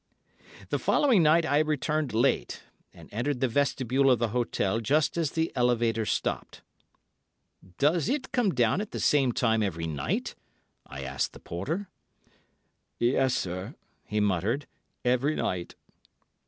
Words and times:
The 0.69 0.79
following 0.79 1.21
night 1.21 1.45
I 1.45 1.59
returned 1.59 2.11
late, 2.11 2.63
and 2.91 3.07
entered 3.13 3.39
the 3.39 3.47
vestibule 3.47 4.09
of 4.09 4.17
the 4.17 4.29
hotel 4.29 4.79
just 4.79 5.15
as 5.15 5.33
the 5.33 5.51
elevator 5.55 6.07
stopped. 6.07 6.63
"Does 7.77 8.09
it 8.09 8.31
come 8.31 8.49
down 8.51 8.81
at 8.81 8.89
the 8.89 8.99
same 8.99 9.31
time 9.31 9.61
every 9.61 9.85
night?" 9.85 10.33
I 10.87 11.03
asked 11.03 11.33
the 11.33 11.39
porter. 11.39 11.87
"Yes, 12.97 13.35
sir," 13.35 13.75
he 14.03 14.19
muttered, 14.19 14.65
"every 15.05 15.35
night." 15.35 15.75